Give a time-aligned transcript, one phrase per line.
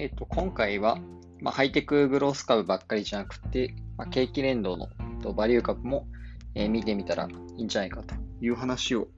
[0.00, 0.98] えっ、と、今回は、
[1.42, 4.88] まあ、ハイテクグロース株ばっかりじゃなくて、まあ、景気連動の
[5.22, 6.06] とバリュー株も、
[6.54, 9.08] えー見てみたらいいんじゃないかという話を、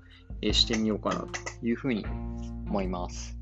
[0.41, 1.29] えーしてみようかなと
[1.65, 2.05] いうふうに
[2.67, 3.39] 思います。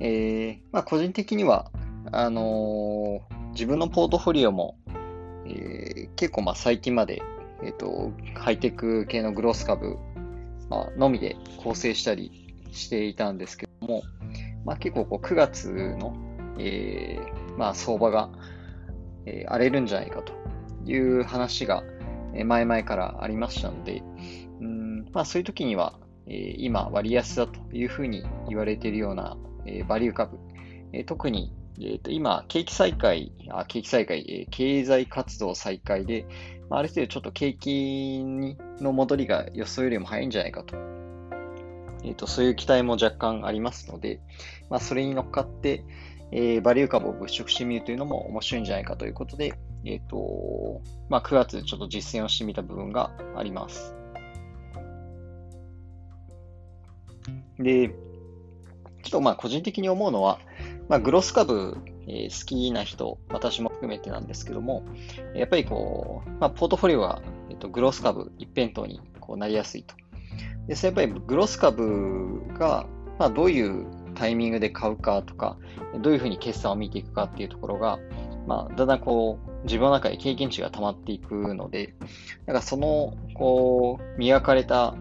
[0.00, 1.70] えーまあ、個人的には、
[2.12, 4.78] あのー自分のポートフォリオも、
[5.44, 7.20] えー結構まあ最近まで、
[7.62, 9.98] えっとハイテク系のグロース株、
[10.70, 14.02] まあのみで構成したりしていたんですけども、
[14.64, 15.68] まあ、結構こう9月
[15.98, 16.14] の、
[16.58, 18.30] えーまあ、相場が、
[19.26, 20.32] えー荒れるんじゃないかと
[20.84, 21.82] いう話が、
[22.32, 24.02] 前々からありましたので、
[24.60, 30.38] うんまあ、そういう時には、えー今割安だというふうに言われているような、えーバリュー株、
[30.92, 36.26] えー特に、えーと今、景気再開、あ景気再開、えー経済活動再開で、
[36.68, 38.22] まあ、ある程度ちょっと景気
[38.80, 40.76] の戻りが予想よりも早いんじゃないかと
[42.04, 44.20] えーと、そういう期待も若干ありますので、
[44.68, 45.84] まあ、それに乗っかって、
[46.32, 53.94] えーバリュー株を物色してみるというのも面白いんじゃないかということで、えーとまあ、9月ちょっと実践をしてみた部分があります。
[57.58, 57.94] で、ちょ
[59.08, 60.40] っとまあ個人的に思うのは、
[60.88, 64.82] まあ、グロス株、えー好きな人、私も含めてなんですけども、
[65.34, 69.94] やっぱりこう、まあ、ポートフォリオが、えーとグロス株一辺倒にこうなりやすいと。
[70.66, 72.86] で、それやっぱりグロス株が、
[73.18, 75.56] まあ、どういうタイミングで買うかとか、
[76.00, 77.98] どういうふうに決算を見ていくかっていうところが、
[78.46, 81.94] まあ、だんだんこう、自分の中で経験値が溜まっていくので、
[82.46, 84.94] なんかその、こう、磨かれた、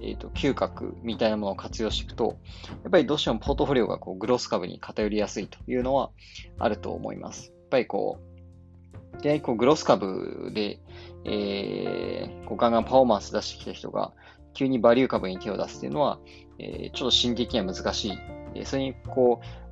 [0.00, 2.38] えっ、と、嗅覚みたいなものを活用していくと、
[2.82, 6.10] やっぱりどうしてもポートフォリオがこうグロス株に偏りやすいというのは
[6.58, 7.48] あると思います。
[7.48, 10.78] やっぱりこう、でこうグロス株で、
[11.24, 14.12] えーこうガンガンパフォーマンス出してきた人が、
[14.58, 16.18] 急にバリュー株に手を出すっていうのは、
[16.58, 18.12] えーちょっと心理的には難しい。
[18.54, 19.68] えーそれに、こう、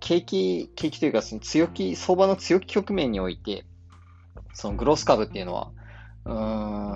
[0.00, 3.66] 景気、景気というか、その強気、相場の強気局面において、
[4.54, 5.70] そのグロース株っていうのは、
[6.24, 6.30] う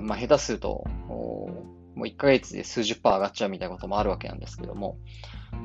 [0.00, 1.50] ん、まあ、下手すると、も
[1.96, 4.96] う1ヶ月で数十パー上がっちゃうみたいなこともあるわけなんですけども、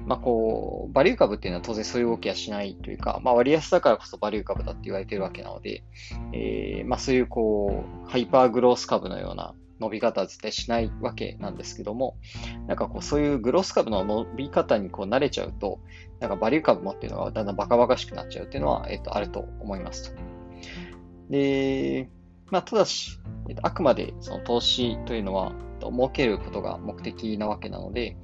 [0.06, 5.84] まあ、こう、バリュー株っていうのは当然そういう動きはしないというか、まあ、割安だからこそバリュー株だって言われてるわけなので、
[6.34, 12.18] えーまあ、そういうこう、ハイパーグロース株のような伸び方は絶対しないわけなんですけども、
[12.68, 15.80] なんかこう、そういうグロス株の伸び方にこう慣れちゃうと、
[16.20, 20.22] なんかバリュー株もっていうのがだんだんバカバカしくなっちゃうっていうのは、えっと、あると思いますと。
[21.30, 22.10] で、
[22.52, 28.18] まあ、ただし、えっと、あくまでその投資というのは、えっと儲けることが目的なわけなので、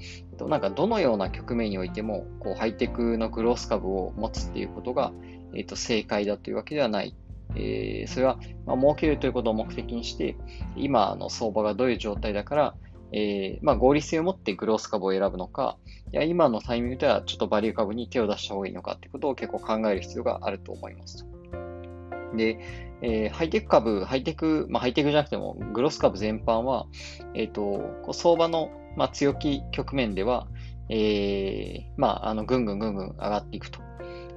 [0.49, 5.13] なんかどのような局面においても、こう、ハイテクのグロース株を持つっていうことが、
[5.55, 7.15] えっと、正解だというわけではない。
[7.55, 10.35] えーそれは、まあ、儲けるということを目的にして、
[10.75, 12.75] 今の相場がどういう状態だから、
[13.11, 15.77] えーまあ、合理性を持ってグロース株を選ぶのか、
[16.11, 21.25] いや今のタイミングではちょっとバリュー株に手を出した方がいいのかっていうことを結構考える必要があると思います。
[22.35, 22.59] で、
[23.01, 26.88] えーハイテク株、ハイテク、まあ、ハイテクじゃなくても、グロス株全般は、
[27.33, 30.47] えっ、と、相場の、まあ、強気局面では、
[30.89, 33.79] えーまあ、あの、ぐんぐんぐんぐん上がっていくと。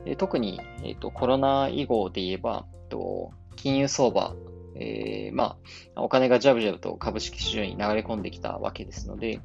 [0.05, 4.35] で特に、えっ、と、コロナ以後で言えば、と金融相場、
[4.81, 5.57] えーま
[5.95, 9.41] あ、お金がジャブジャブと株式市場に流れ込んできたわけですので、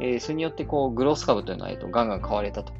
[0.00, 2.72] えーそれによってこうグロース株というのは、えっとガンガン買われたと。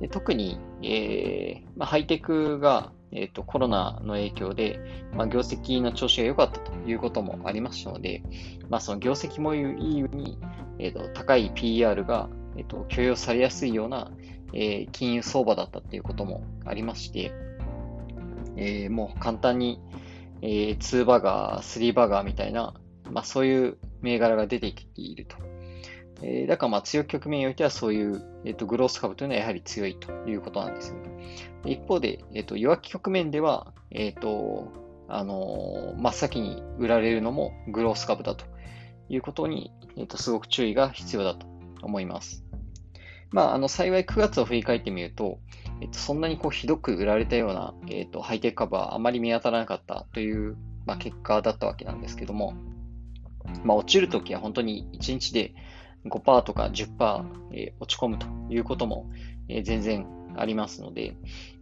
[0.00, 4.80] で特に、えーまあ、ハイテクが、えっとコロナの影響で、
[5.14, 8.22] まあ、業績の調子が良かったということもありましたので、
[8.68, 10.38] まあ、その業績もいいように、
[10.78, 14.10] えっと高い PR が、えっと許容されやすいような、
[14.54, 17.32] え金融相場だったということもありまして、
[18.56, 19.80] えーもう簡単に、
[20.42, 22.74] えー、2バガー、3バガーみたいな、
[23.10, 25.36] まあそういう銘柄が出てきていると。
[26.22, 31.10] えーだからまあ強い局面においてはそういう、えー、とグロース株というのはやはり強いということなんですよね。
[31.64, 34.72] 一方で、えー、と弱気局面では、えっ、と、
[35.08, 38.44] あのー真っ先に売られるのもグロース株だと
[39.08, 41.46] いうことに、えー、とすごく注意が必要だと
[41.82, 42.44] 思います。
[43.32, 45.38] まあ、あの幸い9月を振り返ってみると、
[45.80, 50.56] えっと、そんなにこうひどく売られたような、えっと、ハイテク株はあまり見当たらなかったという、
[50.86, 52.54] まあ、結果だったわけなんですけども、
[53.64, 55.54] まあ、落ちるときは本当に1日で
[56.06, 59.10] 5%とか10%、えー落ち込むということも、
[59.48, 60.06] えー全然
[60.36, 61.16] ありますので、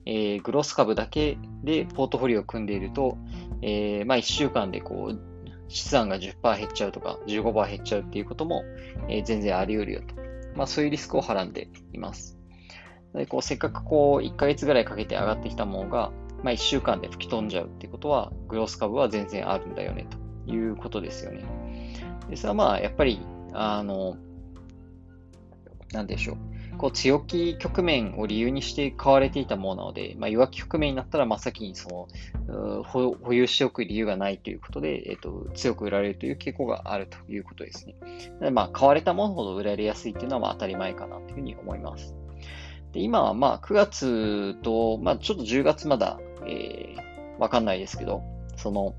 [0.05, 3.19] えーグロス株だけでポートフォリオを組んでいると、
[3.63, 5.39] えーまあ、1週間でこう
[5.69, 8.65] 資産が10%減っちゃうとか15%減っちゃうっていうことも、
[9.09, 10.15] え全然あり得るよと。
[10.57, 12.38] まあ、そういうリスクをはらんでいます。
[13.15, 16.11] でこうせっかくこう1ヶ月ぐらいかけて上がってきたものが、
[16.43, 20.07] まあ、1週間で吹き飛んじゃうっていうことは、グロース株は全然あるんだよね
[20.47, 21.45] ということですよね。
[22.29, 23.21] でそれはまあやっぱり、
[23.53, 24.17] あの、
[25.93, 26.37] なんでしょう。
[26.79, 32.09] こう強気局面を理由にして買われていたものなので、まあ、弱気局面になったら真っ先にそ
[32.47, 37.97] の保有しておく理由がないということで、えっと、強く売られるという傾向があるということですね。
[38.41, 42.15] でまあ、買われたものほど売られやすいというのはまあ当たり前かなというふうに思います。
[42.93, 48.23] で今はまあ9月と、まあ、ちょっと10月まだ、えー、わかんないですけど、
[48.57, 48.95] その、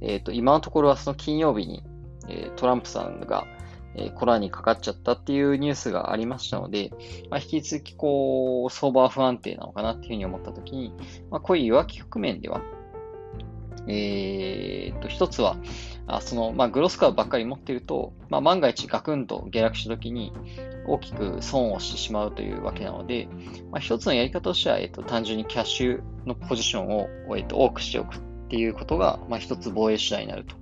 [0.00, 1.82] えっ、ー、と、今のところはその金曜日に、
[2.28, 3.46] え、トランプさんが、
[3.94, 6.90] え、コロナにかかっちゃったっていうニュースがありましたので、
[7.28, 10.94] まあ、引き続きこう、相場不安定なのかなっていうふうに思ったときに、
[11.30, 12.62] まあ、こういう弱気局面では、
[13.86, 15.56] えー、と、一つは、
[16.16, 20.32] あその、まあ、グロス株ばっかり持っていると、まあ、万が一ガクンと下落したときに、
[20.86, 23.28] 大きく損をしてしまうというわけなので、
[23.70, 30.56] まあ、一つのやり方としては、えっ、と、単純にキャッシュのポジションを、えっ、と、多くしておくっていうことが、まあ、一つ防衛手段になると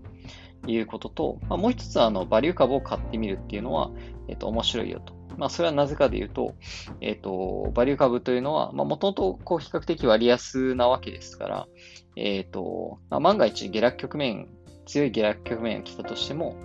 [0.71, 3.91] いうことと、まあ、もう一つは、あの、バリュー株を買ってみるっていうのは、
[4.29, 5.15] えっ、と、面白いよと。
[5.39, 6.57] まあ、それはなぜかで言うと、
[7.01, 11.69] えっ、と、バリュー株というのは、まあ、もともと、こう、比較的割安なわけですから、
[12.17, 14.49] えっ、と、まあ、万が一下落局面、
[14.89, 16.57] 強い下落局面が来たとしても、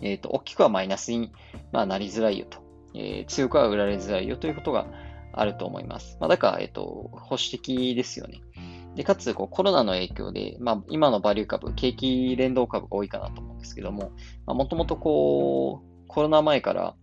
[0.00, 1.32] えっ、と、大きくはマイナスに、
[1.72, 2.58] まあ、なりづらいよと。
[2.94, 4.86] えー、強くは売られづらいよということが
[5.32, 6.16] あると思います。
[6.20, 8.40] まあ、だから、えっ、と、保守的ですよね。
[8.94, 14.12] で、かつ、こう、コロナの影響で、まあ、今のバリュー株、景気連動株が多いかなと思うんですけども、
[14.46, 16.94] まあ、もともとこう、コロナ前から、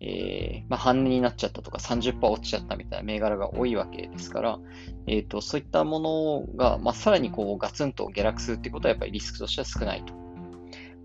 [0.00, 4.58] えー、まあ、半値になっちゃったとか30%落ちちゃったみたいな銘柄が多いわけですから、
[5.06, 10.14] えっ、ー、と、そういったものが、まあ、さらにこう、ガツンと下落するってことはやっぱりリスクとしては少ないと。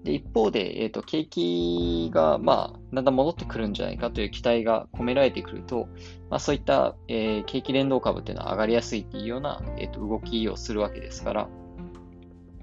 [0.03, 5.87] で、一方で、えっ、ー、と、景気が、まあ、だんだん戻ってくるんじゃないかという期待が込められてくると、
[6.29, 11.47] まあ、そういった、えー、景気連動株っていうのは上がりやすいっていうような、えっ、ー、と、動きをするわけですから、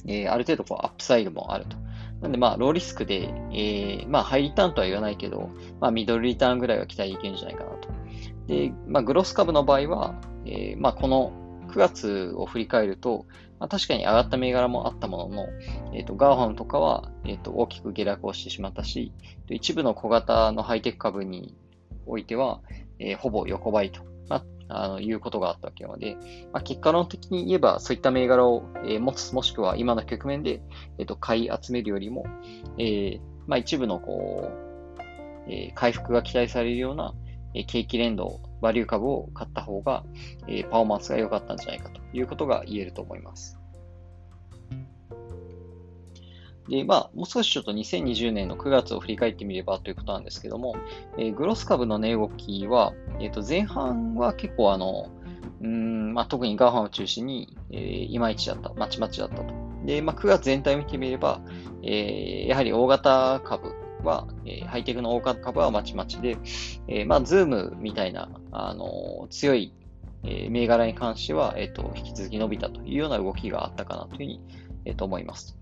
[0.06, 1.76] えー、ある程度こう、アップサイドもあると。
[2.20, 5.50] なんで、まあ、ローリスクで、えー、まあ、ハイリターンとは言わないけど、
[5.80, 7.88] まあ、ミドルリターンぐらいは期待できるんじゃないかなと。
[8.46, 11.32] で、まあ、グロス株の場合は、えー、まあ、この
[11.70, 13.26] 9月を振り返ると、
[13.58, 15.46] まあ、確かに上がった銘柄もあったものの、
[15.94, 19.12] えっ、ー、と、ガーファンとかは、えっ、ー、と、大きく下落をしてしまったし、
[19.48, 21.54] 一部の小型のハイテク株に
[22.06, 22.60] おいては、
[22.98, 26.16] えー、ほぼ横ばいと、まあ、あの、いうことがあったわけなので、
[26.52, 30.62] まあ、結果論的に言えば、そういった銘柄を、え持つ、もしくは今の局面で、
[30.98, 32.24] えっ、と、買い集めるよりも、
[32.78, 37.14] えまあ、一部のこう、え回復が期待されるような、
[37.54, 40.04] え景気連動、バリュー株を買った方が、
[40.46, 43.59] えパフォーマンスが良かったんじゃないかということが言えると思います。
[46.70, 50.76] で、まあ、もう少しちょっと2020年の9月を振り返ってみればということなんですけども、
[51.18, 55.10] えー、グロス株の値動きは、え、ー、と、前半は結構あの、
[55.62, 59.52] うん、まあ、特にガーファンを中心に、えー、いまいちだった、まちまちだったと。
[59.84, 61.40] で、まあ、9月全体を見てみれば、
[61.82, 63.74] えー、やはり大型株
[64.04, 66.38] は、えー、ハイテクの大型株はまちまちで、
[66.86, 69.74] えー、まあ、ズームみたいな、あの、強い、
[70.22, 74.40] え、銘柄に関しては、えっ、と、引き続き伸びたというような動きがあったかなというふうに、
[74.84, 75.56] えっ、ー、と、思います。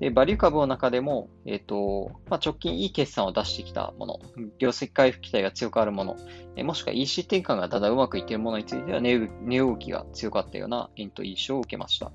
[0.00, 4.20] で、バリュー株の中でも、えっ、ー、と、まあ、直近いい決算を出してきたもの、
[4.58, 6.16] 業績回復期待が強くあるもの、
[6.56, 12.12] えもしくは EC 転換がだだうまくいっているものについては値動きが強かったような、えント印象を受けました。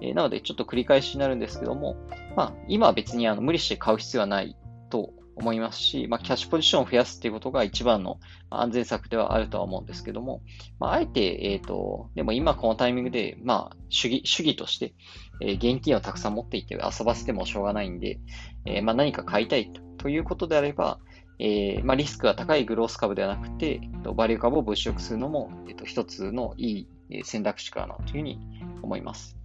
[0.00, 1.96] えなので、ちょっと繰り返しになるんですけども、
[2.36, 4.56] まあ、今は別にあの無理して買う必要はない
[4.90, 8.18] と思いますし、まあ、キャッシュポジションを増やすっていうことが一番の
[8.50, 10.42] 安全策ではあるとは思うんですけども、
[10.78, 14.94] まあ、あえて、えっ、ー、と、でも今このタイミングで、まあ、主義、主義として、
[15.40, 18.20] えー、現金をたくさん持っていて遊ばせてもしょうがないんで、
[18.66, 20.98] えー、まあ、何か買いたいとということであれば、
[21.38, 23.80] えーまあ、リスクが高いグロース株ではなくて、
[24.16, 28.38] バリュー株を物色するのも、えっと、一つのいい選択肢かなというふうに
[28.82, 29.41] 思います。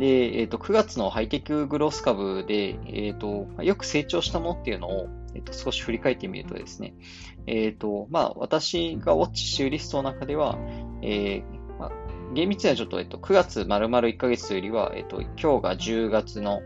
[0.00, 6.94] で、えっ、ー、と、9月のハイテクグロース株で、えっ、ー、と、よく成長したものっていうのを、えっ、ー、と、少し振り返ってみるとですね、
[7.46, 10.58] えっ、と、まあ、私がウォッチしているリストの中では、
[11.02, 11.92] えー、まあ、
[12.32, 16.62] 厳密にはちょっと、えっと、9月丸々1ヶ月よりは、えっと、今日が10月の、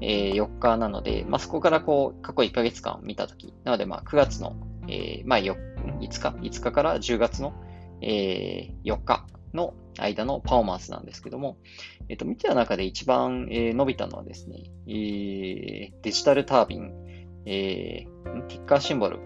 [0.00, 4.56] えー、4日なので、まあ、そこからこう、過去1ヶ月間見たとき、なので、まあ、9月の、
[4.88, 5.54] えー、まあ、5
[6.00, 7.52] 日、5日から10月の、
[8.00, 11.58] えー、4日の間のパフォーマンスなんですけども、
[12.08, 16.92] えっと、見てた中で一番、え、伸びたのはですね、え、デジタルタービン、
[17.46, 19.18] えー、ティッカーシンボル、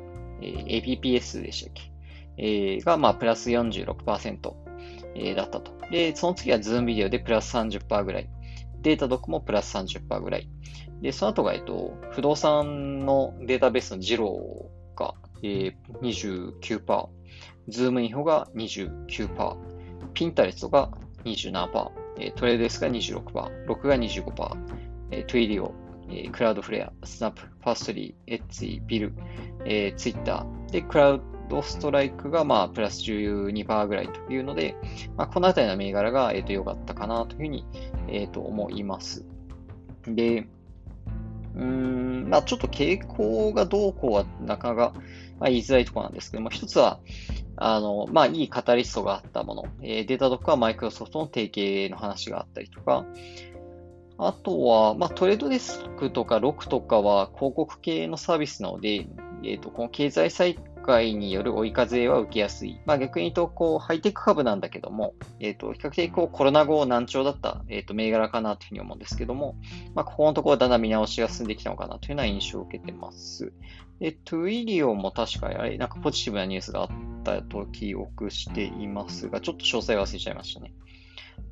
[0.42, 1.92] えー、APPS でしたっけ、
[2.38, 4.54] えー、が、まあ、プラス46%、
[5.14, 5.72] えー、だったと。
[5.90, 8.28] で、その次はズームビデオでプラス30%ぐらい。
[8.82, 10.48] データドックもプラス30%ぐらい。
[11.00, 17.08] で、その後が、えっと、不動産のデータベースのジローが、えー、29%、
[17.68, 19.73] ズームインフォが29%、
[20.14, 20.90] ピンタレストが
[21.24, 24.56] 27%、えトレードデスクが26%、 Rokuが25%、
[25.10, 25.74] えトゥイリオ
[26.08, 29.14] えー、クラウドフレア、スナップ、ファーストリー、エッツィ、ビル、
[29.64, 34.76] えー、ツイッター、で、クラウドストライクが、まあ、プラス12%ぐらいというので、
[35.16, 37.66] まあ、このあたりの銘柄が、えっ、ー、と、良かったかなというふうに、
[38.08, 39.24] えっ、ー、と、思います。
[40.06, 40.46] で、
[41.54, 44.92] うーん、まあ、ちょっと傾向がどうこうはなかなか、
[45.38, 47.00] まあ、言いづらいところなんですけども、一つは、
[47.56, 53.04] あの、まあ、いいカタリストがあったもの、えー、データドックはマイクロソフトの提携の話があったりとか、
[54.16, 62.80] あとは、まあ、トレードデスクとかロックとかは広告系のサービスなので、えっ、ー、と、この経済再開による追い風は受けやすい。
[62.84, 69.56] まあ、逆に言うと、こう、ハイテク株なんだけども、えっ、ー、と、比較的こう、コロナ後軟調だった、えっ、ー、と、銘柄かなというふうに思うんですけども、
[69.94, 73.52] まあ、ここのところだんだん見直しが進んできたのかなというような印象を受けてます。
[73.98, 76.88] で、トゥイリオも確かあれ、なんかポジティブなニュースがあっ
[77.22, 80.74] たと記憶していますが、ちょっと詳細忘れちゃいましたね。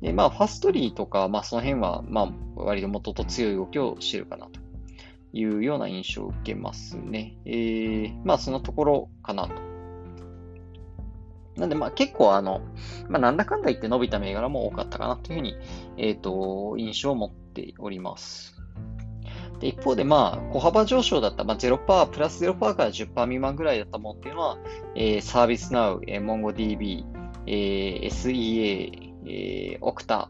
[0.01, 4.62] で、まあ、ファストリーとか、まあ、その辺は、まあ、割と元と強い動きをしてるかなと
[5.33, 7.35] いうような印象を受けますね。
[7.45, 9.53] えー、まあ、そのところかなと。
[11.57, 12.61] なんで、まあ、結構、あの、
[13.09, 15.55] まあ、なんだかんだ言って伸びた銘柄も多かったかなというふうに、
[15.97, 18.53] えっ、ー、と、印象を持っております。
[19.59, 24.57] で一方で、まあ、小幅上昇だった、まあ、0%、プラス0%から10%未満ぐらいだったものっていうのは、
[24.95, 27.05] えー、サービスナウ、えー、MongoDB、
[27.47, 30.29] えー、SEA、えー、オクタ、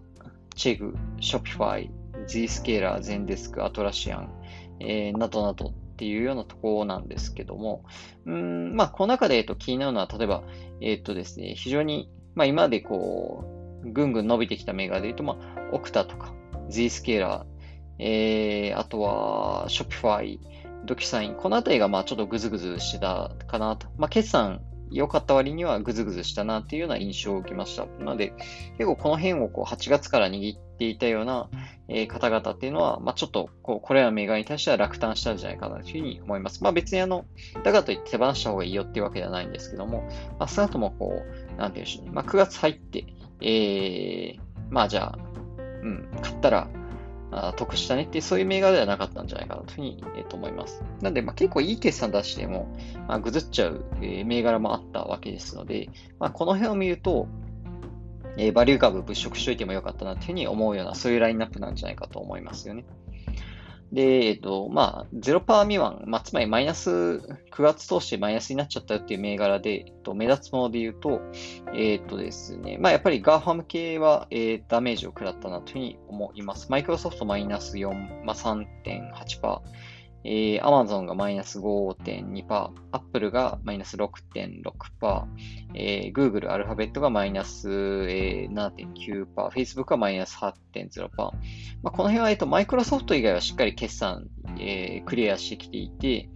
[0.55, 1.91] チェグ、ショピファイ、
[2.27, 4.29] Zscaler、ゼンデスク、アトラシアン、
[4.79, 7.83] えー、などなどっていうようなところなんですけども、
[8.25, 10.43] うん、まあ、この中で、えっと、気になるのは、例えば、
[10.81, 13.45] えっとですね、非常に、まあ、今までこ
[13.83, 16.33] う、ぐんぐん伸びてきた銘柄で言うと、まあ、オクタとか、
[16.69, 17.43] Zscaler、
[17.99, 20.39] えー、あとは、ショピファイ、
[20.85, 23.87] ドキュサイン、このあたりがまあちょっとグズグズしてたかなと。
[23.97, 24.61] まあ、決算
[24.93, 27.85] 良かった割にはグズグズしたなっていうような印象を受けました。
[27.85, 28.33] なので、
[28.77, 31.49] 結構この辺をこう8月から握っていたような、
[31.89, 36.63] えー、方々っていうのは、まあ、ちょっとこうこれらの銘柄に対しては落胆したんじゃないかなというふうに思います。
[36.63, 37.25] まあ、別にあの、
[37.63, 40.03] だからといって手放した方がいいよっていうわけではないんですけども、
[40.39, 41.21] まあ、その後もこ
[41.55, 42.11] う、なんていうんでしょうね。
[42.13, 43.05] まあ、9月入って、
[43.41, 45.19] えー、まあじゃあ、
[45.81, 46.67] うん、買ったら、
[47.35, 50.83] あ得したねっていう、そういう銘柄ではなかったんじゃないかなというふうに、えー、と思います。
[51.01, 52.71] なんで、まあ、結構いい決算出しても、
[53.07, 57.27] まあ、ぐずっちゃう、えー、銘柄もあったわけですので、まあ、この辺を見ると、
[58.37, 62.85] え、バリュー株物色しといてもよかったなというふうに思うような、そういうラインナップなんじゃないかと思いますよね。
[63.93, 71.21] で、えっと、まあ、0%未満、まあ、つまりマイナス、9月通してマイナスになっちゃったよっていう銘柄で、えっと、目立つもので言うと、
[71.75, 76.71] えっとですね、まあ、やっぱり GAFAM系は、えー、ダメージを食らったなというふうに思います。
[76.71, 79.61] マイクロソフトマイナス4、まあ、3.8%。
[80.25, 85.25] えー、Amazon がマイナス5.2%、Apple がマイナス6.6%、
[85.75, 91.09] えー、Google、アルファベットがマイナス、えー、7.9%、Facebook がマイナス8.0%。
[91.17, 91.31] ま
[91.85, 94.27] あ、この辺は、えっと、マイクロソフト以外はしっかり決算、
[94.59, 96.29] えー、クリアしてきていて、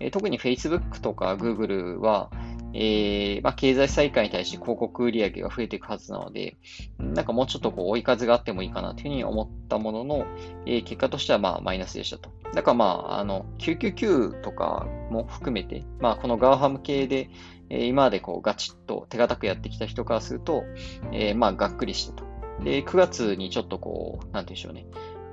[0.00, 2.30] えー、特に Facebook とか Google は、
[2.76, 6.56] えー、まあ、経済再開に対して広告売上が増えていくはずなので、
[6.98, 10.26] なんかもうちょっとこう追い風があってもいいかなというふうに思ったものの、
[10.66, 12.30] えー、結果としてはまあマイナスでしたと。
[12.52, 17.30] だからまあ、あの、999とかも含めて、まあこのガーハム系で、
[17.70, 20.64] えー、今までこうガチッと手堅くやってきた人からすると、
[21.12, 22.24] えー、まあがっくりしたと。
[22.64, 24.86] で、9月にちょっとこう、なんていうんでしょうね。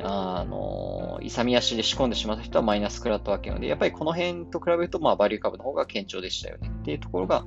[0.03, 7.45] あの、勇み足で仕込んでしまった人はマイナス食らったわけなので、やっぱりこの辺と比べると、まあ、バリュー株の方が堅調でしたよねっていうところが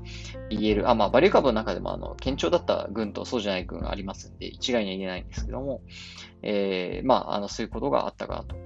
[0.48, 0.88] 言える。
[0.88, 5.82] あ、まあ、バリュー株の中でも、あの、堅調だった群とそうじゃない群がありますんで、一概には言えないんですけども、
[6.42, 8.56] えー、まあ、あの、そういうことがあったかなと。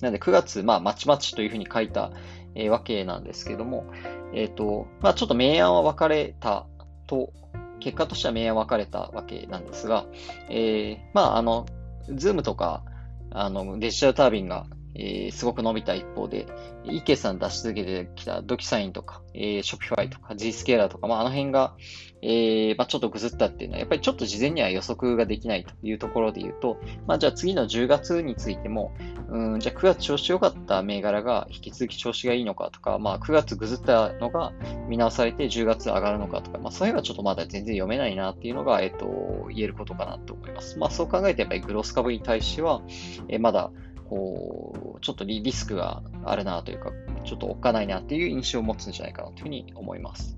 [0.00, 2.10] なので、9月、まあ、まちまちというふうに書いた、
[2.54, 3.86] えー、わけなんですけども、
[4.34, 6.66] えっ、ー、と、まあ、ちょっと明暗は分かれた
[7.06, 7.32] と、
[7.80, 10.06] 結果としては明暗分かれたわけなんですが、
[10.48, 11.66] えー、まあ、あの、
[12.14, 12.82] ズームとか、
[13.30, 16.46] あの、デジタルタービンが、えー、すごく伸びた一方で、
[16.84, 21.74] いい決算出し続けてきたドキュサインとか、えー、ショピファイとか、G スケーラーとか、まあ、あの辺が、
[22.20, 28.94] えー、まあ、ちょっとぐずったっていうのは、やっぱりちょっと事前には予測ができないというところで言うと、まあ、じゃあ次の10月についても、
[29.28, 34.52] うん、じゃあ9月調子良かった銘柄が引き続き調子がいいのかとか、まあ、9月ぐずったのが
[34.88, 40.78] 見直されて10月上がるのかとか、まあ、そういうのはちょっとまだ全然読めないなっていうのが、えっ、と、言えることかなと思います。
[40.78, 42.82] まあ、そう考えてやっぱりグロース株に対しては、
[43.28, 43.72] えー、まだ、
[44.12, 46.90] こう、ちょっとリスクがあるなというか、
[47.24, 50.36] ちょっとおっかないなっていう印象を持つんじゃないかなというふうに思います。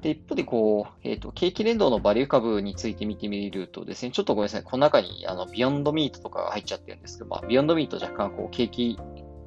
[0.00, 8.96] で、一方で、こう、えっ、ー、と、景気連動のバリュー株について見てみるとですね、ちょっとごめんなさい、この中に、あの、ビヨンドミートとかが入っちゃってるんですけど、まあ、ビヨンドミート若干、こう、景気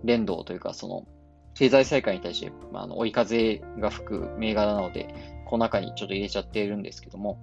[0.03, 1.07] 連動というか、その、
[1.53, 7.39] 経済再開に対して、まあ、あの、追い風が吹く銘柄なので、この中にちょっと入れちゃっているんですけども、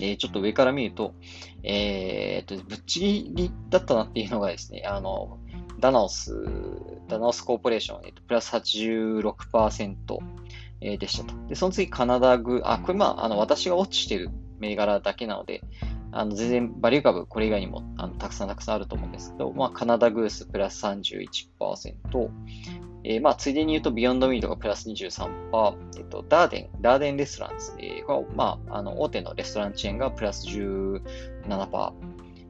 [0.00, 1.14] えー、ちょっと上から見ると、
[1.62, 5.38] えー、っと、ぶっちぎりだったなっていうのがですね、あの、
[5.78, 6.34] ダナオス、
[7.08, 10.18] ダナオスコーポレーション、えっと、プラス86%、
[10.82, 11.34] えー、でしたと。
[11.48, 15.62] で、その次、カナダグ、あ、これまあ、あの、私が落ちてる銘柄だけなので、
[16.12, 22.30] あの、全然、バリュー株、これ以外にも、あの、たくさんたくさんあると思うんですけど、まあ、カナダグースプラス31%、
[23.04, 28.02] えー、まあ、ついでに言うと、ビヨンドミートがプラス23%、えっと、ダーデン、ダーデンレストランですね。
[28.06, 31.02] これまあ、あの、大手のレストランチェーンがプラス17%、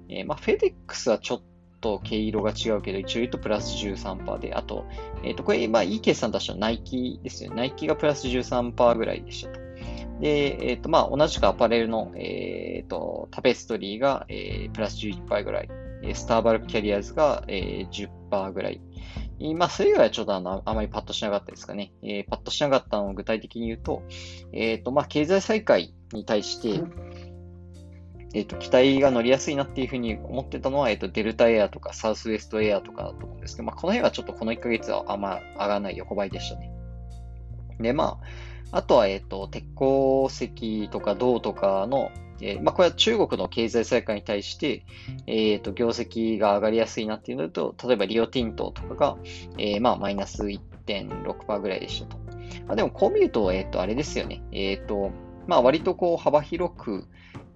[0.09, 1.43] えー、まあ、フェデックスはちょっ
[1.81, 4.87] と毛色が違うけど、一応言うとプラス13%で、あと、
[5.23, 7.57] えっ、ー、と、これ、まあ、いい決算出したのナイキですよね。
[7.57, 9.61] ナイキがプラス13%ぐらいでしたと。
[10.21, 15.69] で、えっ、ー、と、まあ、同じくアパレルの、えっ、ー、と、タペストリーが、えー、プラス11%ぐらい。
[16.15, 18.81] スターバルクキャリアーズが、えー、10%ぐらい。
[19.57, 21.93] まあ、それ以外はちょっとあの、あまりパッとしなかったですかね。
[22.03, 24.03] えー、パッとしなかったのを具体的に言うと、
[24.53, 26.83] えっ、ー、と、まあ、経済再開に対して、
[28.35, 36.71] えっ、ー、と、期待が乗りやすいなっていうふうに思ってたのは、えっ、と、デルタエアとかサウスウエストエアとかだと思うんですけど、まあ、この辺はちょっとこの1ヶ月はあんま上がらない横ばいでしたね。
[37.81, 38.21] で、ま
[38.73, 44.85] あ、あとは、えっ、と、鉄鉱石とか銅とかの、えー、まあ、これは中国の経済再開に対して、
[45.27, 49.17] えっ、と、業績が上がりやすいなっていうのと、例えばリオティントとかが、
[49.59, 52.19] えー、まあ、マイナス1.6%ぐらいでしたと。
[52.67, 54.43] まあ、でも、こう見ると、えっ、と、あれですよね。
[54.53, 55.11] えっ、と、
[55.47, 57.07] まあ、割とこう、幅広く、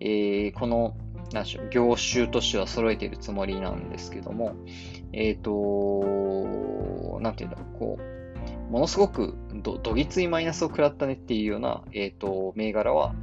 [0.01, 0.97] えこの、
[1.33, 4.55] なんでしょう、業種としては揃えているつもりなんですけども、
[5.13, 8.15] えっ、と、なんていうんだろう、こう、
[8.71, 13.15] ものすごくどどぎついマイナスを食らったねっていうような、えっ、ー、と、銘柄は、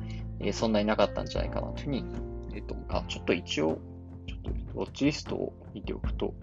[0.43, 2.05] え、そんなになかったんじゃないかなというふうに、
[2.53, 3.79] えっ、と、あ、ちょっと一応、
[4.27, 6.33] ちょっとウォッチリストを見ておくと、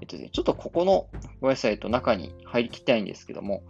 [0.00, 1.08] えっとですね、ちょっとここの
[1.40, 3.62] ごめんなさいと中に入りきたいんですけども、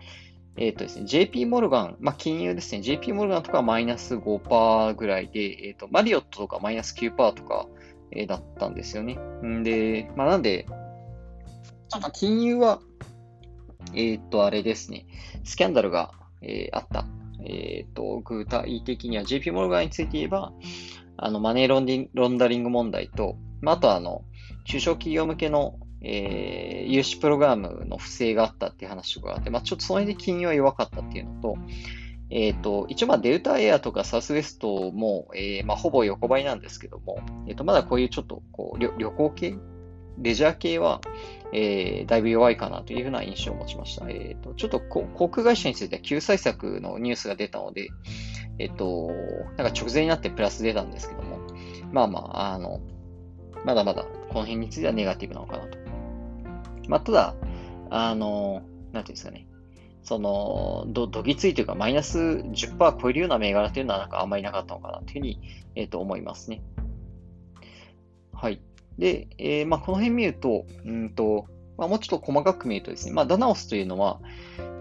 [0.57, 7.67] えっ、とですね、JP モルガン、まあ、金融ですね、JP モルガンとかマイナス5%ぐらいで、えっ、と、マリオットとかマイナス9%とか、
[8.11, 9.15] えー、だったんですよね。
[9.45, 10.67] んで、まあ、なんで、
[11.89, 12.81] ちょっと金融は、
[13.95, 15.07] えっ、と、あれですね、
[15.45, 17.07] スキャンダルが、え、あった。
[17.47, 20.53] えっ、と、具体的には JP モルガンについて言えば、
[21.17, 24.23] あの、マネーロンディロンダリング問題と、まあ、あとは、あの、
[24.65, 31.57] 中小企業向けの、えー、融資プログラムの不正があったっていう話があって、まあ、ちょっとその辺で金融は弱かったっていうのと、
[32.29, 39.55] えっ、ー、と、一応まあデルタエアとかサウスウエストも、えー、まあほぼ横ばいなんですけども、えっ、ー、と、まだこういうちょっとこう旅旅行系
[40.19, 41.01] レジャー系は、
[41.53, 44.09] えー、だいぶ弱いかなというふうな印象を持ちました。
[44.09, 47.89] えっ、ー、と、ちょっとこ航空会社については救済策のニュースが出たので、
[48.59, 49.11] えっ、ー、と、
[49.57, 51.39] なんか直前になってプラス出たんですけども、
[51.93, 52.81] まあまあ、あの、
[53.65, 55.79] まだまだこの辺についてはネガティブなのかなと。
[56.89, 57.35] まあ、ただ、
[57.91, 59.47] あの、なんていうんですかね。
[60.03, 65.41] その、ど、どぎついというか、マイナス10%超えるような銘柄というのはなんかあんまりなかったのかなというふうに、
[65.75, 66.63] えっ、ー、と、思いますね。
[68.33, 68.61] はい。
[68.99, 74.21] で、えー、まあ、この辺見ると、うんと、まあ、もうちょっと細かく見るとですね、まあ、ダナオスというのは、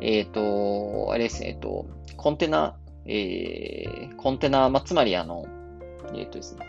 [0.01, 5.45] えっ、ー、と、あれですね、えっ、と、コンテナ、えー、コンテナ、まあ、つまりあの、
[6.15, 6.65] えっ、とですね、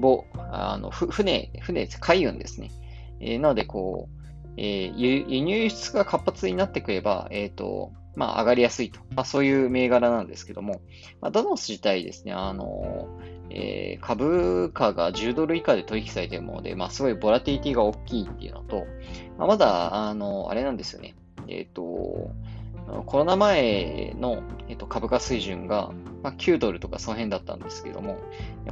[0.00, 2.00] ぼ、あの、ふ、船、船です。
[2.00, 2.70] 海運ですね。
[3.20, 4.24] え、なので、こう、
[4.56, 9.00] えー、輸入輸出が活発になってくれば、えっ、と、まあ、上がりやすいと。
[9.14, 10.80] まあ、そういう銘柄なんですけども、
[11.20, 13.08] まあ、ダノス自体ですね、あの、
[13.50, 18.86] えー、株価が10ドル以下で取引されているもので、まあ、すごいボラティティが大きいっていうのと、
[19.38, 21.14] まあ、まだ、あの、あれなんですよね。
[21.48, 22.30] えっ、ー、と、
[23.06, 28.18] コロナ前の、えー、と株価水準が、まあ、9ドルとかその辺だったんですけども、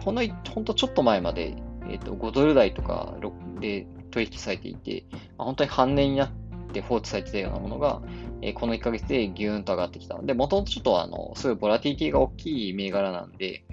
[0.00, 1.57] ほんのほんとちょっと前まで、
[1.88, 3.14] え、ー、と5ドル台とか
[3.61, 5.05] で取引されていて、
[5.38, 6.31] まあ、本当に半値になっ
[6.72, 8.02] て放置されてたようなものが、
[8.42, 10.16] え、この1ヶ月でギューンと上がってきた。
[10.16, 13.64] ので、もともとちょっとあの、すごいボラティティが大きい銘柄なんで、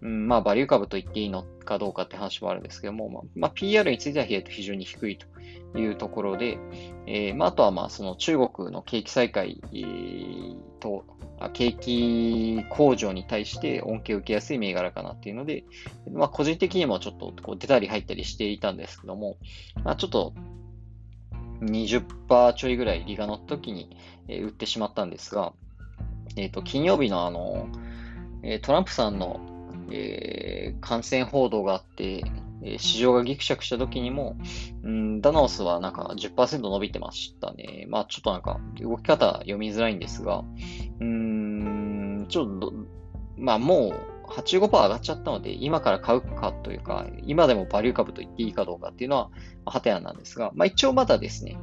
[0.00, 6.58] うん、まあ、バリュー株と言っていいのかどうかって話もあるんですけども、まあ、まあ、PR については非常に低いというところで、
[7.06, 11.04] えー、まあ、あとはまあ、その中国の景気再開、えー、と、
[11.52, 15.64] 景気向上に対して恩恵を受けやすい銘柄かなっていうので、
[16.12, 19.36] まあ、個人的にもちょっとこう出たり入ったりしていたんですけども、
[19.84, 20.34] まあ、ちょっと
[21.62, 23.96] 20%ちょいぐらい利が乗った時に、
[24.28, 25.52] え、売ってしまったんですが、
[26.36, 27.68] えっ、と、金曜日のあの、
[28.42, 29.40] え、トランプさんの、
[29.90, 32.24] え、感染報道があって、
[32.64, 34.36] え市場がギクシャクした時にも、
[34.84, 37.86] うん、ダナオスはなんか10%伸びてましたね。
[37.88, 40.44] まあちょっとなんか動き方読みづらいんですが、
[41.00, 42.72] うーん、ちょっと、
[43.36, 49.30] まあもう85%上がっちゃったので、今から買うかというか、今でもバリュー株と言っていいかどうかっていうのは、
[49.64, 51.58] はてななんですが、まあ、一応まだですね、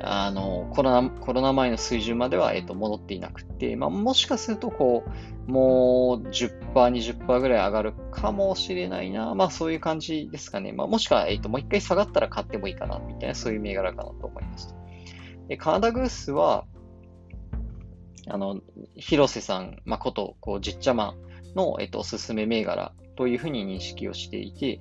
[0.00, 5.04] あの、コロナ、コロナ前の水準までは、えっ、と、戻っていなくて、まあ、もしかすると、こ
[5.48, 9.34] う、もう10%、20%ぐらい上がるかもしれないな。
[9.34, 10.72] まあ、そういう感じですかね。
[10.72, 14.74] まあ、もしくは、えっ、と、もう一回下がったら買ってもいいかな、みたいな、そういう銘柄かなと思います。
[15.48, 16.64] で、カナダグースは、
[18.28, 18.60] あの、
[18.94, 21.14] 広瀬さん、まあこと、こう、じっちゃま
[21.54, 24.80] の、えっと、おすすめ銘柄というふうに認識をしていて、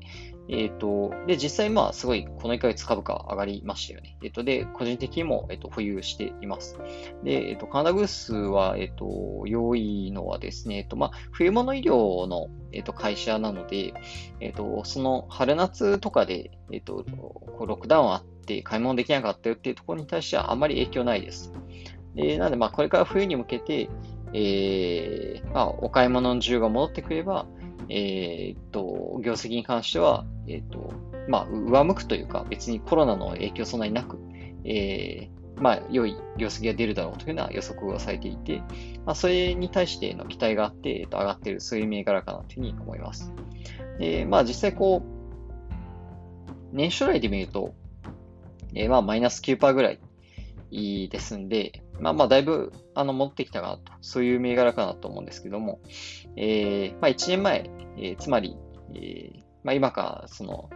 [0.49, 4.17] えっ、と、で、実際まあ、すごい、この1ヶ月株価上がりましたよね。
[4.21, 6.77] えっ、と、で、個人的にも、えっ、と、保有しています。
[7.23, 13.93] で、えっ、と、カナダグースは、えっ、と、良いのはですね、えっ、と、まあ、冬物医療の、えっ、と、会社なので、
[14.39, 21.53] えっ、と、その、春夏とかで、えっ、と、こうロックダウンあって買い物できなかったよっていうところに対してはあまり影響ないです。
[22.15, 23.89] で、なので、まあ、これから冬に向けて、
[24.34, 27.46] えー、まあ、お買い物の需要が戻ってくれば、
[27.89, 30.94] えー、っと、業績に関しては、えー、っと、
[31.28, 34.17] まあ、上向くというか、別にコロナの影響そんなになく、
[34.63, 38.60] えー、まあ、良い業績が出るだろうというような予測がされていて、
[39.06, 43.34] まあ、それに対しての期待があって、えっと、上がっている、そういう銘柄かなというふうに思います。
[44.00, 45.12] で、まあ、実際こう、
[46.72, 47.74] 年初来で見ると、
[48.74, 50.00] えー、まあ、マイナス9%ぐらい
[51.10, 55.80] ですんで、まあまあ、だいぶ、あの、持ってきたかなと、そういう銘柄かなと思うんですけども、
[56.36, 58.58] えー、まあ1年前、えー、つまり、
[58.96, 60.70] えー、まあ今か、その、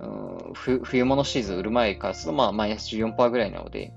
[0.00, 3.92] うん、冬物シーズン売る前からすると、まあマイナス14%ぐらいなので、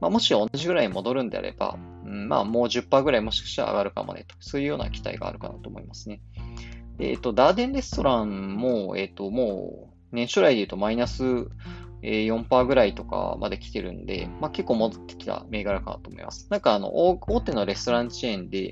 [0.00, 6.20] まあもし同じぐらい戻るんであれば、うん、まあもう10%ぐらいもしかしたら上がるかもねと、そういうような期待があるかなと思いますね。
[6.98, 11.48] えっ、ー、と、ダーデンレストランも、えっ、ー、と、もう、年初来で言うとマイナス
[12.02, 16.46] 4%ぐらいとかまで来てるんで、まあ、結構戻ってきた銘柄かなと思います。
[16.50, 18.70] なんかあの、大手のレストランチェーンで、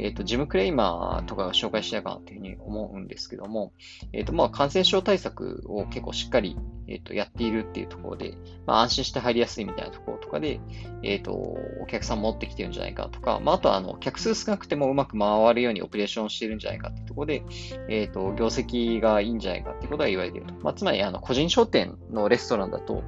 [0.00, 3.72] えっ、ー、と、ジムクレイマーとかが紹介したかなというふうに思うんですけども、
[4.14, 6.56] えっ、ー、と、まあ、感染症対策を結構しっかり、
[6.88, 8.34] えっ、ー、と、やっているっていうところで、
[8.66, 10.58] まあ、安心して入りやすいみたいなところとかで、
[11.02, 17.42] えっ、と、お客さん持ってきてるんじゃないかとか、まあ、あとは、あの、客数少なくてもうまく回るようにオペレーションしてるんじゃないかっていうところで、
[17.88, 20.54] えっ、と、業績がいいんじゃないかっていうことが言われていると。
[20.62, 23.04] まあ、つまり、あの、個人商店のレストランだと、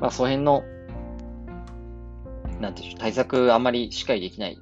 [0.00, 0.62] まあ、その辺の、
[2.60, 4.58] なんていう、対策あんまりしっかりできない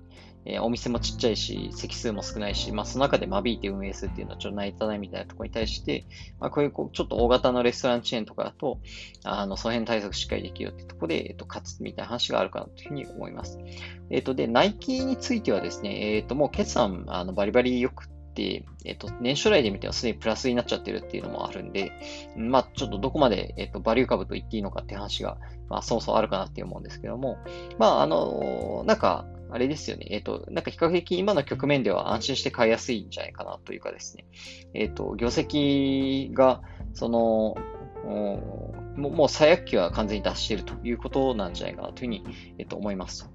[0.49, 6.05] えー、お店もちっちゃいし、席数も少ないし、まあ、その中で間引いて運営するっていうのはちょっと成り立たないみたいなところに対して、
[6.41, 8.81] まあ、こういうこうちょっと大型のレストランチェーンとかだと、
[9.25, 13.59] あの、その辺対策しっかりできるよってところで、えっ、と、勝つみたいな話があるかなというふうに思います。
[14.11, 21.93] えっ、と、で、ナイキについてはですね、えっ、と、もう決算、あの、バリバリ良くて、えっ、と、年初来で見てはすでにプラスになっちゃってるっていうのもあるんで、
[22.37, 25.37] まあ、ちょっとどこまで、えっ、と、バリュー株と言っていいのかっていう話が、
[25.69, 27.37] まあ、そうそうあるかなって思うんですけども、
[27.79, 30.07] まあ、あの、なんか、あれですよね。
[30.11, 34.27] えっ、ー、と、なんか比較的今の局面では安心して買いやすいんじゃないかなというかですね。
[34.75, 36.63] えっ、ー、と、業績が、
[36.95, 37.57] その、
[38.97, 42.25] もう最悪期は完全に脱しているということなんじゃないかなというふうに、
[42.59, 43.31] えっ、ー、と、思います。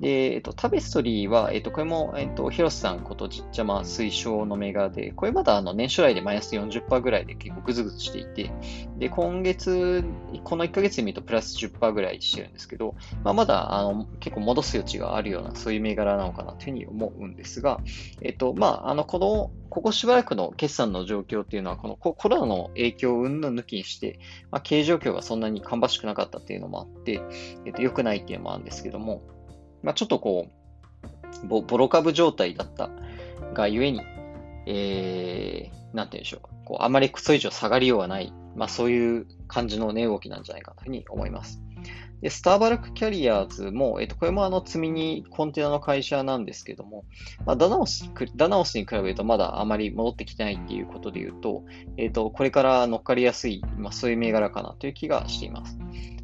[0.00, 8.50] で、えっと、タベストリーは、えっと、これも、えっと、ヒロスさんことちっちゃま推奨の銘柄で、これまだあの年初来でマイナス40%ぐらいで結構グズグズしていて、
[8.98, 10.04] で、今月、
[10.42, 17.80] この1ヶ月で見るとプラス10%ぐらいしてるんですけど、まあ、まだあの結構戻す余地があるような、そういう銘柄なのかなというふうに思うんですが、
[18.20, 24.18] えっと、まあ、あの、この、ここしばらくの決算の状況っていうのは、このコロナの影響をうんぬん抜きにして、
[24.50, 27.20] まあ、経営状況がそんなに芳しくなかったっていうのもあって、
[27.64, 29.22] えっと、良くないっていうのもあるんですけども、
[29.84, 30.48] まあ、ちょっとこ
[31.42, 32.90] う、ボボロ株状態だった
[33.52, 34.00] がゆえに、
[34.66, 36.40] えー、なんて言うんでしょう。
[36.64, 41.60] こう、あまりそれ以上下がりようがない、まあそういう感じの値動きなんじゃないかというふうに思います。
[42.22, 47.04] で、スターバルクキャリアーズも、えっと、これもあの積みにコンテナの会社なんですけども、
[47.44, 51.64] まあ、ダナオス、ダナオスに比べるとまだあまり戻ってきてないっていうことで言うと、
[51.98, 55.76] えっと、これから乗っかりやすい、まあそういう銘柄かなという気がしています。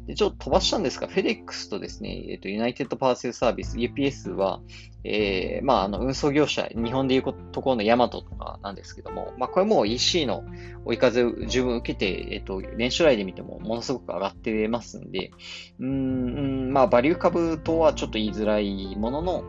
[0.07, 4.61] で、ちょっと飛ばしたんですが、フェデックスとですね、えっ、と、ユナイテッドパーセルサービス、UPS は、
[5.03, 10.43] えー、まあ、あの、運送業者、日本でいうところのヤマトとかなんですけども、まあ、これも EC の
[10.85, 15.31] 追い風を十分受けて、えっ、と、年初来で見てもものすごく上がってますんで、
[15.79, 19.43] うん、まあ、バリュー株とはちょっと言いづらいものの、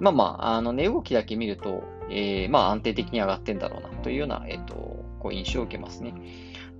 [0.00, 4.74] まあまあ、あの、値動きだけ見ると、えー、まあ、安定的に上がってんだろうな、というような、えっ、と、
[5.20, 6.14] こう、印象を受けますね。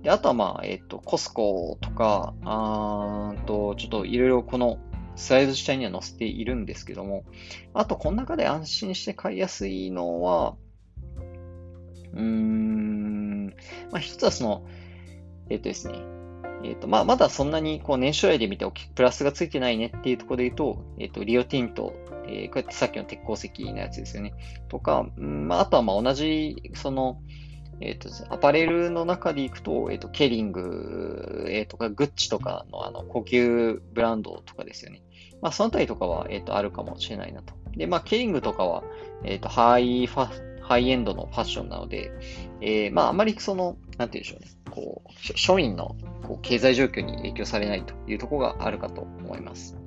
[0.05, 4.77] で、あとはまあ、えっ、と、コスコとか、あーと、ちょっといろいろこの
[5.15, 7.25] スライド自体には載せているんですけども、
[7.73, 10.57] あと、この中で安心して買いやすいのは、
[12.13, 13.47] うーん、
[13.89, 14.67] まあ、一つはその、
[15.49, 15.95] えっ、とですね、
[16.63, 21.95] えっ、ー、と、まあ、まだそんなに、こう、年初来で見て、プラスがついてないねっていうところで言うと、えっ、ー、と、リオティント、
[22.27, 24.35] えー、こうやってさっきの鉄鉱石のやつですよね。
[24.69, 27.19] とか、うん、まあ、あとは、まあ、同じ、その、
[27.81, 35.01] えっ、ー、と、アパレルの中でいくと、えっ、ー、と、ケリング、えー、とか、グッチとかの、あの、高級ブランドとかですよね。
[35.41, 37.53] まあ、そのあたりとかは、えっ、と、あるかもしれないなと。
[37.75, 38.83] で、まあ、ケリングとかは、
[39.23, 42.11] えっ、と、ハイファ、ハイエンドのファッションなので、
[42.61, 44.71] えまあ、あまりその、なんて言うんでしょうね。
[44.71, 49.77] こう、庶民のこう経済状況に影響されないというところがあるかと思います。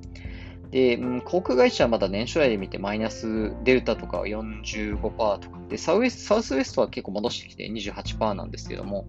[0.70, 5.00] で、うん、航空会社はまだ年初来で見てマイナスデルタとかは45%
[5.38, 9.07] とか、で、サウスサウスウエストは結構戻してきて28%なんですけども、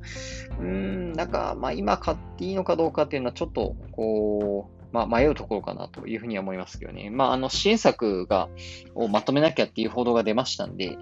[0.60, 7.10] うん、なんか、まあ今買っていいのかどうかっていうのはちょっと、こう、まあ、迷うところかなというふうには思いますけどね。
[7.12, 8.50] まあ、あの、支援策が、
[8.95, 10.98] をまとめなきゃっていう報道が出ましたんで、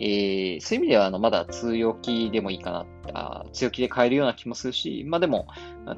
[0.00, 5.48] えー、そういう意味では、あの、まだ強気でもいいかな、あ強気で買えるような気もするし、まあでも、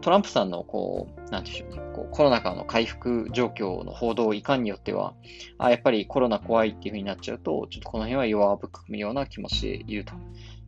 [0.00, 5.14] トランプさんの、こう、なんでしょうね、こうコロナ禍の回復状況の報道いかんによっては、
[5.58, 10.14] あやっぱりコロナ怖いっていうふうになっちゃうと、ちょっとこの辺は弱含むような気もしていると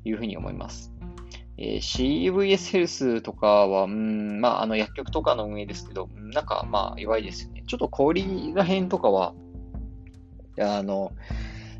[0.04, 0.92] いうふうに思います。
[1.56, 7.62] えー、CVS ヘルスとかは、うん、まあ、あの薬局とかの運営ですけど、なんか、まあ、弱いですよね。
[7.66, 8.14] ちょっと小売
[8.54, 9.34] ら辺とかは、
[10.58, 11.12] あの、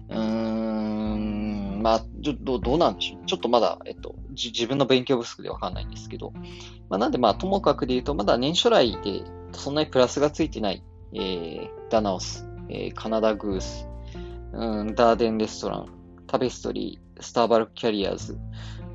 [0.08, 1.41] うーん、
[1.82, 3.26] まあ、ちょどうなんでしょう。
[3.26, 6.32] ちょっとまだ、えっと、自分の勉強不足でわかんないんですけど、
[6.88, 10.82] まあ、なんで、まあ、ともかくで言うと、まだ年初来でそんなにプラスがついてない、
[11.14, 13.88] えー、ダナオス、えー、カナダグース、
[14.52, 15.86] うん、ダーデンレストラン、
[16.26, 18.38] タベストリー、スターバルクキャリアーズ、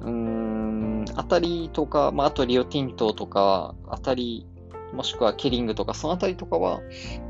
[0.01, 4.47] うん、あたりとか、まあ、あとリオティントとか、あたり、
[4.93, 6.81] もしくはケリングとか、そのあたりとかは、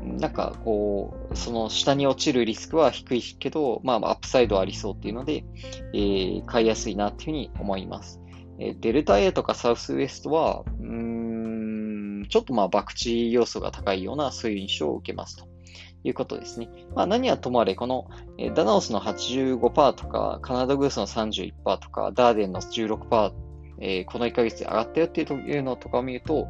[0.02, 5.44] なんかこう、その下に落ちるリスクは低いけど、まあ、アップサイドありそうっていうので、
[5.92, 8.20] えー、買いやすいなっていうふうに思います。
[8.58, 10.86] え、デルタ A とかサウスウエストは、うー
[12.22, 15.48] ん、ちょっとまあ、博打要素が高いような、そういう印象を受けますと。
[16.04, 16.68] いうことですね。
[16.94, 23.32] まあ、何はともあれ、この、えダナオスの85%とか、カナダグースの31%とか、ダーデンの16%、
[23.80, 26.46] えー、この1ヶ月で上がったよっていうのとかを見ると、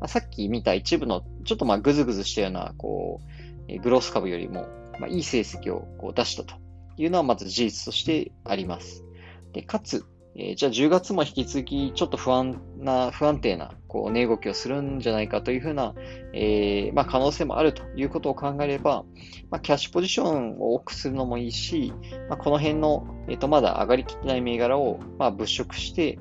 [0.00, 3.20] まあ、さっき見た一部のちょっとまあグズグズしたような、こ
[3.68, 4.68] う、グロース株よりも、
[4.98, 6.54] まあ、いい成績をこう出したと
[6.96, 9.04] いうのはまず事実としてあります。
[9.52, 15.94] で、かつ、えー、じゃあ10月も引き続きちょっと不安な、不安定な、こう、値動きをするんじゃないかというふうな、
[16.32, 19.04] えー、まあ、可能性もあるということを考えれば、
[19.50, 21.92] まあ、キャッシュポジションを多くするのもいいし、
[22.28, 26.18] まあ、この辺の、え、ー、と、まだ上がりきってない銘柄を、まあ、物色して、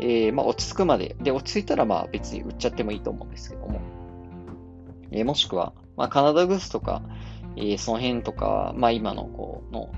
[0.00, 3.80] えー、まあ、落ち着くまで、で、落ち着いたら、まあ、別に売っちゃってもいいと思うんですけども、
[5.10, 7.02] えー、もしくは、まあ、カナダグースとか、
[7.56, 9.90] えー、その辺とか、まあ、今の、こ、の、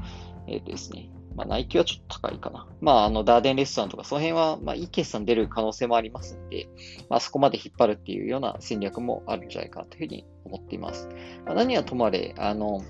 [0.47, 2.67] え、ー、ですね、まあ、ナイキはちょっと高いかな。
[2.81, 6.69] まあ、あの、ダーデンレストランとか、その辺は、まあ、いい決算出る可能性もありますんで、
[7.09, 11.09] まあ、そこまで引っ張るっていうような戦略もあるんじゃないかというふうに思っています。
[11.47, 12.83] まあ、何はともあれ、あの、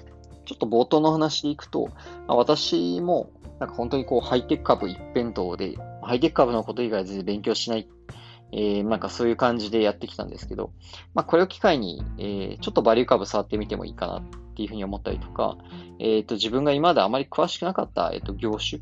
[0.46, 1.88] ちょっと冒頭の話でいくと、
[2.26, 5.76] まあ、私も、なんか本当にこう、ハイテク株一辺倒で、
[6.08, 7.88] ハイテク株のこと以外全然勉強しない。
[8.50, 10.72] えー、なんかそういう感じでやってきたんですけど、
[11.12, 14.22] まあ、これを機会に、えー、ちょっとバリュー株触ってみてもいいかなっ
[14.54, 15.58] ていうふうに思ったりとか、
[15.98, 18.80] えっ、ー、と、自分が今まであまり詳しくなかった、えっ、と、業種、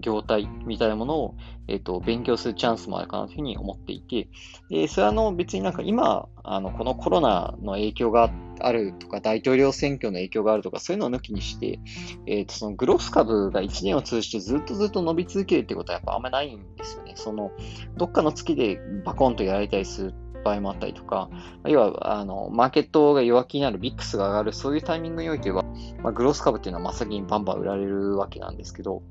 [0.00, 1.34] 業態みたいなものを、
[1.68, 4.28] えっ、と、勉強するチャンスもあるかなというふうに思っていて、
[4.68, 8.30] で、それはあの別になんか今、あの、このコロナの影響が
[8.60, 11.80] あるとか、大統領選挙の影響があるとか、そういうのを抜きにして、
[12.26, 17.12] えっ、と、そのグロス株が1年を通じてずっとずっと伸び続けるってことはやっぱあんまないんですよね。
[17.16, 17.50] その、
[17.96, 21.28] どっかの月でバコンとやられたりする場合もあったりとか、
[21.66, 25.64] 要は、あの、マーケットが弱気になる、ビックスが上がる、そういうタイミングにおいては、
[26.02, 29.02] まあ、グロス株っていうのは真っ先にバンバン売られるわけなんですけど、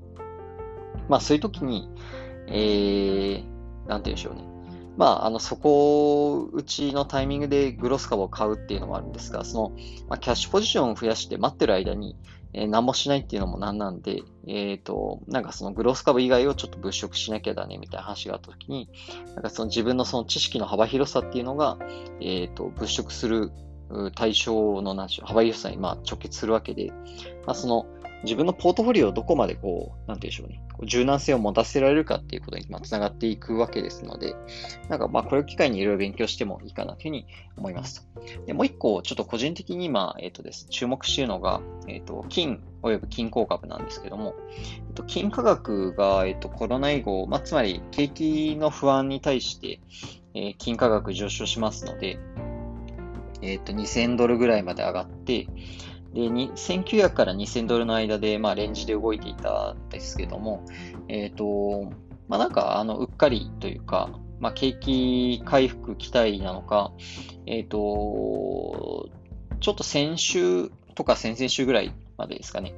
[1.09, 1.89] まあそういう時に、
[2.47, 4.53] えー、なんて言うんでしょうね。
[4.95, 9.69] まあ、あの、底打ちのタイミングでグロス株を買うっていうのもあるんですが、その、
[10.07, 12.15] まあ、キャッシュポジションを増やして待ってる間に、
[12.53, 18.87] えー、何もしないっていうのもなんなんで、えっ、ー、と、なんかそのグロス株以外をちょっと物色しなきゃだねみたいな話があったときに、
[19.33, 21.79] なんかその自分のその知識の幅広さっていうのが、
[22.21, 23.51] えっ、ー、と、物色する
[24.15, 26.91] 対象の何でしょう、幅広さにまあ直結するわけで、
[27.47, 27.87] まあ、その、
[28.23, 34.35] 自分のポートフォリオをどこまでこう、なんて言うんでしょうね、こう柔軟性を持たせられるかっていうことにまあ繋がっていくわけですので、
[34.89, 38.07] なんかまあこれを機会にいろいろ勉強してもいいかなというふうに思います。
[38.45, 44.35] でもう一個、ちょっと個人的に今、えっ、ー、とです、注目しているのが、えっ、ー、と、金及び金鉱株なんですけども、
[44.87, 49.79] えっと、金価格が、えっと、コロナ以後、まあ、つまり景気の不安に対して、
[50.33, 52.19] えー、金価格上昇しますので、
[53.41, 55.47] えっと、2000ドルぐらいまで上がって、
[56.13, 60.65] で、1900から2000ドルの間で、まあ、レンジで動いていたんですけども、
[61.07, 61.91] えっ、ー、と、
[62.27, 66.91] まあ、なんか、あの、うっかりというか、まあ、景気回復期待なのか、
[67.45, 69.09] えっ、ー、と、
[69.59, 72.75] ちょっと先週とか先々週ぐらいまでですかね、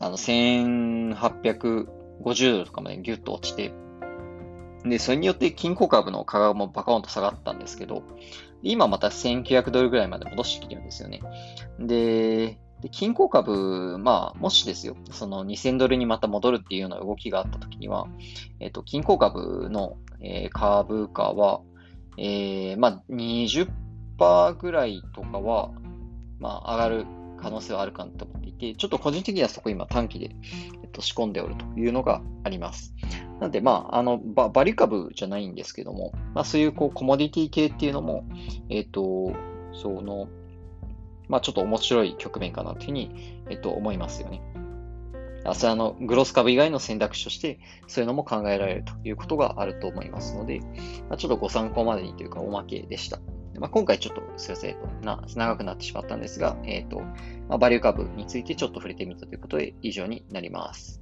[0.00, 3.72] あの、1850ドルとかまでギュッと落ちて、
[4.84, 8.02] で、それによって金庫株の価格もバカーンと下がったんですけど、
[8.64, 11.20] 今また1900ドルぐらいまで戻してきてるんですよね。
[11.78, 18.08] で、で金庫株、まあ、もしですよ、その2000ドルにまた戻るっていうような動きがあったときには、
[18.60, 21.60] えっ、と、金庫株の、えー、株価は、
[22.18, 25.70] えー、まあ、20%ぐらいとかは、
[26.38, 27.06] まあ、上がる
[27.40, 30.30] 可能性はあるかなと思っていて、ちょっと個人的にはそこ今短期で、
[30.82, 32.94] えっと、仕込んでおるというのがあります。
[33.40, 38.24] なんで、まあ、あの、ババリュ株じゃないんですけども、まあ、そういうこうコモディティ系っていうのも、
[38.68, 39.32] えっ、と、
[39.72, 40.28] その、
[41.28, 44.42] まあ、ちょっと面白い局面かなというふうに、えっ、と、思いますよね。
[45.44, 50.60] あそれあの、グロス株以外の選択肢として、そういうのも考えられるということがあると思いますので、
[51.08, 53.18] まあ、ちょっとご参考までにというか、おまけでした。
[53.58, 57.00] まあ、今回ちょっとすいません、な長くなってしまったんですが、えっ、ー、と、
[57.48, 61.00] まあ、バリュー株についてちょっと触れてみたということで以上になります。